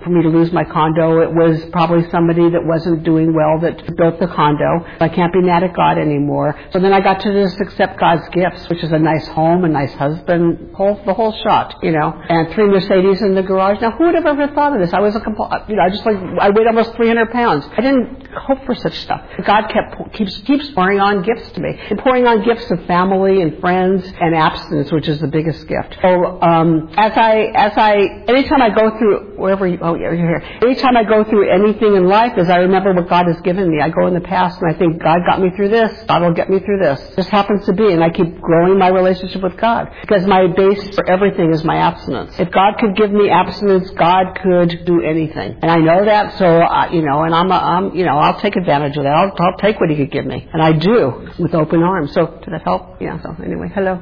[0.07, 1.21] for me to lose my condo.
[1.21, 4.85] It was probably somebody that wasn't doing well that built the condo.
[4.99, 6.59] I can't be mad at God anymore.
[6.71, 9.69] So then I got to just accept God's gifts, which is a nice home, a
[9.69, 13.81] nice husband, whole the whole shot, you know and three Mercedes in the garage.
[13.81, 14.93] Now, who would have ever thought of this?
[14.93, 15.19] I was a,
[15.67, 17.65] you know, I just like, I weighed almost 300 pounds.
[17.77, 19.21] I didn't hope for such stuff.
[19.45, 21.79] God kept, keeps, keeps pouring on gifts to me.
[21.89, 25.97] And pouring on gifts of family and friends and abstinence, which is the biggest gift.
[26.01, 30.43] So, um, as I, as I, anytime I go through, wherever you, oh, you're here.
[30.61, 33.81] Anytime I go through anything in life is I remember what God has given me.
[33.81, 35.91] I go in the past and I think, God got me through this.
[36.07, 36.99] God will get me through this.
[37.15, 39.89] This happens to be, and I keep growing my relationship with God.
[40.01, 42.39] Because my base for everything is my abstinence.
[42.39, 45.57] If God could give me abstinence, God could do anything.
[45.61, 48.39] And I know that, so, uh, you know, and I'm, a, I'm, you know, I'll
[48.39, 49.13] take advantage of that.
[49.13, 50.47] I'll, I'll take what He could give me.
[50.53, 52.13] And I do, with open arms.
[52.13, 53.01] So, did that help?
[53.01, 53.99] Yeah, so anyway, hello.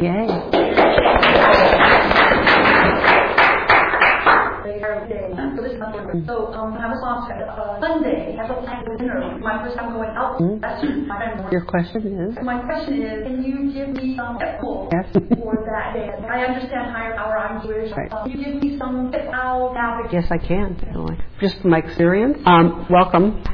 [0.00, 0.26] Yay.
[4.80, 9.38] So this month, so um, I was on uh, Sunday, I have a planned dinner.
[9.38, 10.40] My first time going out.
[10.40, 10.60] Mm-hmm.
[10.60, 11.52] That's my friend.
[11.52, 12.38] Your question is?
[12.42, 15.04] My question is, can you give me some tips yes.
[15.36, 16.08] for that day?
[16.24, 17.36] I understand higher power.
[17.36, 17.92] I'm Jewish.
[17.92, 18.10] Right.
[18.10, 20.12] Um, can you give me some tips how navigate?
[20.14, 20.76] Yes, I can.
[21.40, 22.38] Just from my experience.
[22.46, 23.44] Um, welcome.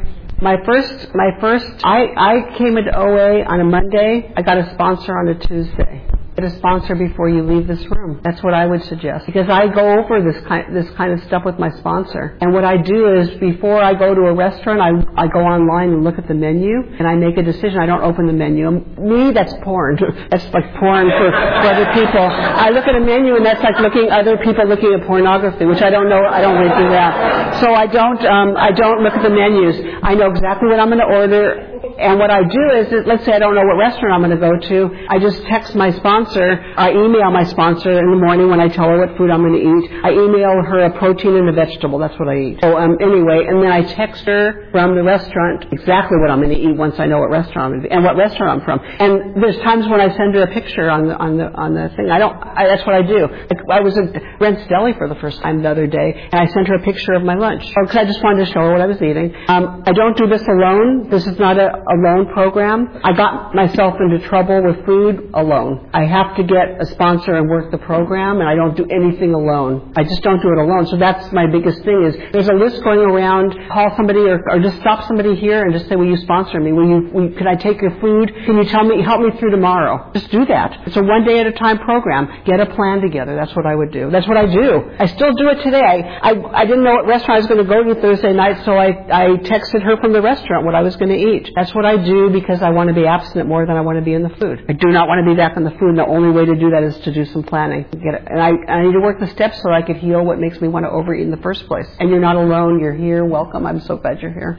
[0.41, 4.33] My first, my first, I, I came into OA on a Monday.
[4.37, 6.07] I got a sponsor on a Tuesday.
[6.37, 8.21] Get a sponsor before you leave this room.
[8.23, 9.25] That's what I would suggest.
[9.25, 12.37] Because I go over this kind, this kind of stuff with my sponsor.
[12.43, 15.95] And what I do is before I go to a restaurant, I, I go online
[15.95, 17.79] and look at the menu and I make a decision.
[17.79, 18.71] I don't open the menu.
[18.71, 19.97] Me, that's porn.
[20.31, 22.21] That's like porn for, for other people.
[22.21, 25.81] I look at a menu and that's like looking, other people looking at pornography, which
[25.81, 27.61] I don't know, I don't really do that.
[27.61, 29.77] So I don't, um, I don't look at the menus.
[30.03, 33.33] I know exactly what I'm going to order and what I do is, let's say
[33.33, 36.26] I don't know what restaurant I'm going to go to, I just text my sponsor,
[36.35, 39.55] I email my sponsor in the morning when I tell her what food I'm going
[39.55, 40.05] to eat.
[40.05, 41.99] I email her a protein and a vegetable.
[41.99, 42.59] That's what I eat.
[42.63, 46.55] So um, anyway, and then I text her from the restaurant exactly what I'm going
[46.55, 48.81] to eat once I know what restaurant and what restaurant I'm from.
[48.83, 51.89] And there's times when I send her a picture on the on the on the
[51.97, 52.11] thing.
[52.11, 52.37] I don't.
[52.37, 53.29] I, that's what I do.
[53.71, 56.69] I was at Brent's Deli for the first time the other day, and I sent
[56.69, 58.87] her a picture of my lunch because I just wanted to show her what I
[58.87, 59.35] was eating.
[59.49, 61.11] Um, I don't do this alone.
[61.11, 63.01] This is not a alone program.
[63.05, 65.91] I got myself into trouble with food alone.
[65.93, 69.35] I have to get a sponsor and work the program, and I don't do anything
[69.35, 69.93] alone.
[69.97, 70.87] I just don't do it alone.
[70.87, 74.59] So that's my biggest thing is there's a list going around, call somebody or, or
[74.61, 76.73] just stop somebody here and just say, will you sponsor me?
[76.73, 78.33] Will you, will, can I take your food?
[78.47, 80.11] Can you tell me, help me through tomorrow?
[80.15, 80.87] Just do that.
[80.87, 82.29] It's a one day at a time program.
[82.45, 83.37] Get a plan together.
[83.37, 84.11] That's what I would do.
[84.11, 84.91] That's what I do.
[84.99, 85.83] I still do it today.
[85.83, 88.65] I, I, I didn't know what restaurant I was going to go to Thursday night,
[88.65, 91.51] so I, I texted her from the restaurant what I was going to eat.
[91.55, 94.05] That's what I do because I want to be abstinent more than I want to
[94.05, 94.65] be in the food.
[94.69, 96.83] I do not want to be back in the food, only way to do that
[96.83, 97.85] is to do some planning.
[97.93, 98.31] Get.
[98.31, 100.69] And I, I need to work the steps so I could heal what makes me
[100.69, 101.87] want to overeat in the first place.
[101.99, 102.81] And you're not alone.
[102.81, 103.25] You're here.
[103.25, 103.67] Welcome.
[103.67, 104.59] I'm so glad you're here.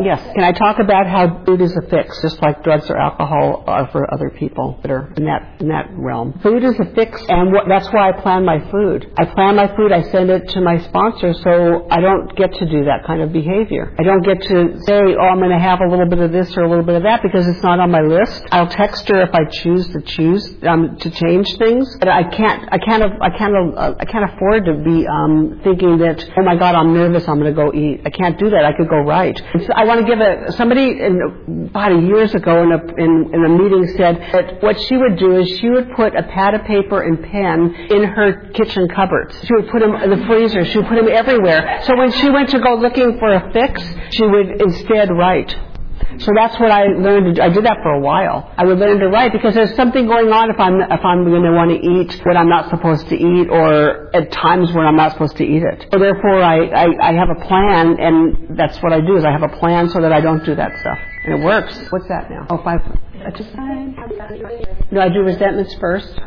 [0.00, 0.20] Yes.
[0.34, 3.88] Can I talk about how food is a fix, just like drugs or alcohol are
[3.90, 6.38] for other people that are in that in that realm?
[6.42, 9.12] Food is a fix, and what, that's why I plan my food.
[9.16, 9.92] I plan my food.
[9.92, 13.32] I send it to my sponsor, so I don't get to do that kind of
[13.32, 13.94] behavior.
[13.98, 16.56] I don't get to say, "Oh, I'm going to have a little bit of this
[16.56, 18.44] or a little bit of that," because it's not on my list.
[18.50, 21.96] I'll text her if I choose to choose um, to change things.
[21.98, 22.68] But I can't.
[22.72, 23.02] I can't.
[23.22, 23.54] I can't.
[23.76, 26.24] Uh, I can't afford to be um, thinking that.
[26.36, 27.28] Oh my God, I'm nervous.
[27.28, 28.02] I'm going to go eat.
[28.04, 28.64] I can't do that.
[28.64, 29.40] I could go write.
[29.66, 33.30] So I want to give a somebody in, about a years ago in a in,
[33.34, 36.54] in a meeting said that what she would do is she would put a pad
[36.54, 39.34] of paper and pen in her kitchen cupboards.
[39.44, 40.64] She would put them in the freezer.
[40.64, 41.82] She would put them everywhere.
[41.84, 45.54] So when she went to go looking for a fix, she would instead write.
[46.18, 47.36] So that's what I learned.
[47.36, 48.52] To, I did that for a while.
[48.56, 51.42] I would learn to write because there's something going on if I'm if I'm going
[51.42, 54.96] to want to eat what I'm not supposed to eat, or at times when I'm
[54.96, 55.86] not supposed to eat it.
[55.92, 59.32] So therefore, I, I I have a plan, and that's what I do is I
[59.32, 61.76] have a plan so that I don't do that stuff, and it works.
[61.90, 62.46] What's that now?
[62.50, 62.80] Oh, five.
[64.90, 66.20] No, I do resentments first.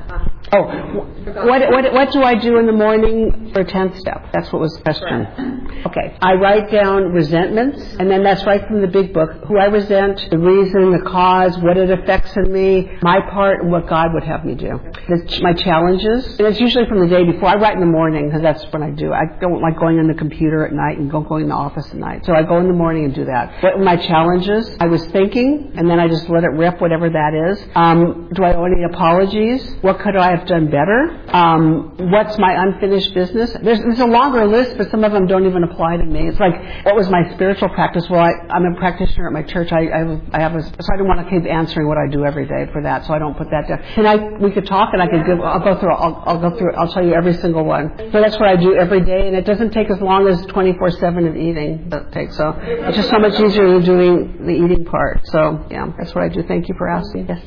[0.53, 4.31] Oh, what, what, what do I do in the morning for 10th step?
[4.31, 5.83] That's what was the question.
[5.85, 9.29] Okay, I write down resentments, and then that's right from the big book.
[9.47, 13.71] Who I resent, the reason, the cause, what it affects in me, my part, and
[13.71, 14.79] what God would have me do.
[15.09, 17.49] The, my challenges, and it's usually from the day before.
[17.49, 19.11] I write in the morning because that's when I do.
[19.11, 21.87] I don't like going in the computer at night and don't going in the office
[21.89, 22.25] at night.
[22.25, 23.61] So I go in the morning and do that.
[23.61, 24.75] What my challenges?
[24.79, 27.67] I was thinking, and then I just let it rip, whatever that is.
[27.75, 29.75] Um, do I owe any apologies?
[29.81, 31.19] What could I have done better?
[31.33, 33.51] Um, what's my unfinished business?
[33.61, 36.27] There's, there's a longer list, but some of them don't even apply to me.
[36.27, 38.09] It's like, what was my spiritual practice?
[38.09, 39.71] Well, I, I'm a practitioner at my church.
[39.71, 42.25] I, I, I have a, so I don't want to keep answering what I do
[42.25, 43.83] every day for that, so I don't put that down.
[43.95, 46.57] Can I, we could talk and I could give, I'll go through, I'll, I'll go
[46.57, 47.93] through, I'll tell you every single one.
[48.11, 51.29] So that's what I do every day, and it doesn't take as long as 24-7
[51.29, 52.37] of eating that takes.
[52.37, 55.21] So it's just so much easier than doing the eating part.
[55.25, 56.43] So yeah, that's what I do.
[56.43, 57.27] Thank you for asking.
[57.27, 57.41] Yes.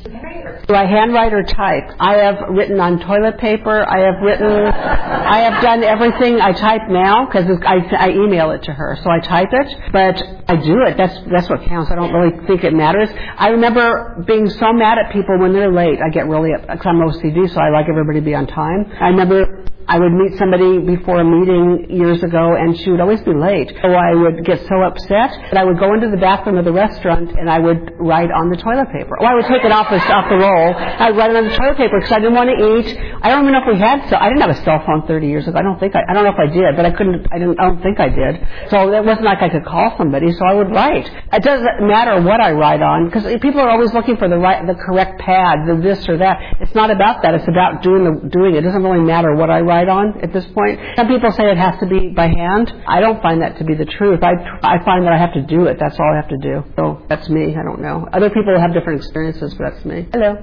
[0.66, 1.90] Do I handwrite or type?
[1.98, 3.84] I have written on toilet paper.
[3.86, 6.40] I have written, I have done everything.
[6.40, 8.98] I type now because I, I email it to her.
[9.02, 10.96] So I type it, but I do it.
[10.96, 11.90] That's, that's what counts.
[11.90, 13.08] I don't really think it matters.
[13.36, 15.98] I remember being so mad at people when they're late.
[16.00, 18.90] I get really, because I'm OCD, so I like everybody to be on time.
[19.00, 23.20] I remember I would meet somebody before a meeting years ago and she would always
[23.22, 23.74] be late.
[23.82, 26.72] So I would get so upset that I would go into the bathroom of the
[26.72, 29.18] restaurant and I would write on the toilet paper.
[29.18, 30.74] Or I would take it off the, off the roll.
[30.78, 32.86] I'd write it on the toilet paper because I didn't want to eat.
[33.20, 35.26] I don't even know if we had, so I didn't have a cell phone 30
[35.26, 35.58] years ago.
[35.58, 37.58] I don't think I, I don't know if I did, but I couldn't, I didn't,
[37.58, 38.46] I don't think I did.
[38.70, 41.10] So it wasn't like I could call somebody, so I would write.
[41.32, 44.64] It doesn't matter what I write on because people are always looking for the right,
[44.66, 46.38] the correct pad, the this or that.
[46.60, 47.34] It's not about that.
[47.34, 48.58] It's about doing the, doing it.
[48.58, 50.78] It doesn't really matter what I write on at this point.
[50.96, 52.72] Some people say it has to be by hand.
[52.86, 54.20] I don't find that to be the truth.
[54.22, 55.78] I, I find that I have to do it.
[55.80, 56.64] That's all I have to do.
[56.76, 57.56] So that's me.
[57.56, 58.08] I don't know.
[58.12, 60.08] Other people have different experiences, but that's me.
[60.12, 60.36] Hello.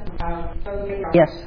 [1.14, 1.44] Yes.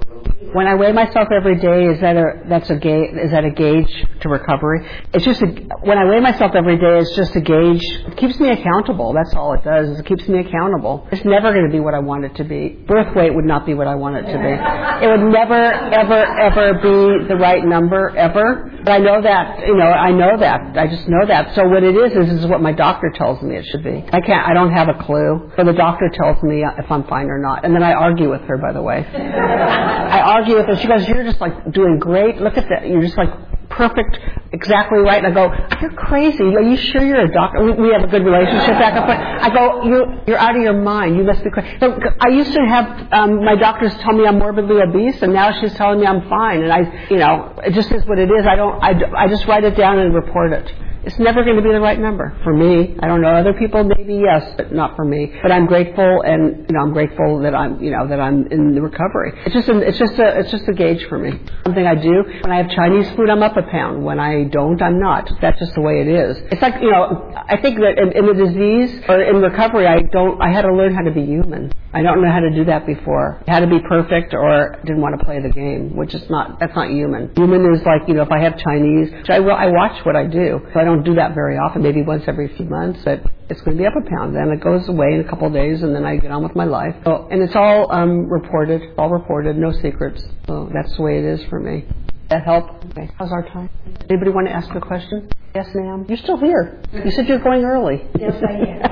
[0.52, 3.14] When I weigh myself every day, is that a that's a gauge?
[3.14, 4.84] Is that a gauge to recovery?
[5.14, 5.46] It's just a,
[5.82, 7.84] when I weigh myself every day, it's just a gauge.
[8.08, 9.12] It keeps me accountable.
[9.12, 9.90] That's all it does.
[9.90, 11.06] Is it keeps me accountable.
[11.12, 12.70] It's never going to be what I want it to be.
[12.86, 15.06] Birth weight would not be what I want it to be.
[15.06, 18.72] It would never, ever, ever be the right number ever.
[18.84, 19.60] But I know that.
[19.60, 20.76] You know, I know that.
[20.76, 21.54] I just know that.
[21.54, 24.04] So what it is is is what my doctor tells me it should be.
[24.12, 24.48] I can't.
[24.48, 25.52] I don't have a clue.
[25.56, 28.40] So the doctor tells me if I'm fine or not, and then I argue with
[28.42, 28.56] her.
[28.56, 30.76] By the way, I argue with her.
[30.76, 32.40] She goes, "You're just like doing great.
[32.40, 32.86] Look at that.
[32.88, 33.30] You're just like
[33.68, 34.18] perfect,
[34.52, 36.42] exactly right." And I go, "You're crazy.
[36.42, 39.18] Are you sure you're a doctor?" We, we have a good relationship back and forth.
[39.18, 41.16] I go, "You you're out of your mind.
[41.16, 44.38] You must be crazy." So I used to have um, my doctors tell me I'm
[44.38, 46.62] morbidly obese, and now she's telling me I'm fine.
[46.62, 48.46] And I, you know, it just is what it is.
[48.46, 48.82] I don't.
[48.82, 50.72] I, I just write it down and report it.
[51.04, 52.96] It's never going to be the right number for me.
[53.00, 55.32] I don't know other people, maybe yes, but not for me.
[55.42, 58.74] But I'm grateful, and you know, I'm grateful that I'm, you know, that I'm in
[58.74, 59.32] the recovery.
[59.46, 61.40] It's just, a, it's just a, it's just a gauge for me.
[61.64, 64.04] Something I do when I have Chinese food, I'm up a pound.
[64.04, 65.30] When I don't, I'm not.
[65.40, 66.36] That's just the way it is.
[66.52, 70.02] It's like, you know, I think that in, in the disease or in recovery, I
[70.02, 71.72] don't, I had to learn how to be human.
[71.92, 73.42] I don't know how to do that before.
[73.48, 76.60] I had to be perfect or didn't want to play the game, which is not,
[76.60, 77.32] that's not human.
[77.34, 80.60] Human is like, you know, if I have Chinese, I, I watch what I do.
[80.72, 83.76] So I don't do that very often, maybe once every few months, but it's going
[83.76, 84.34] to be up a pound.
[84.34, 86.54] Then it goes away in a couple of days and then I get on with
[86.56, 86.94] my life.
[87.04, 90.22] So, and it's all um, reported, all reported, no secrets.
[90.46, 91.84] So that's the way it is for me.
[92.28, 92.84] That help?
[92.86, 93.08] Okay.
[93.18, 93.68] How's our time?
[94.08, 95.28] Anybody want to ask a question?
[95.54, 96.04] Yes, ma'am.
[96.08, 96.80] You're still here.
[96.92, 98.06] You said you're going early.
[98.18, 98.80] Yes, I am.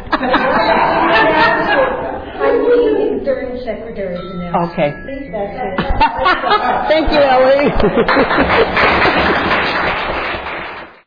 [2.41, 4.73] I'm meeting during secretary's announcement.
[4.73, 4.91] Okay.
[6.89, 7.71] Thank you, Ellie.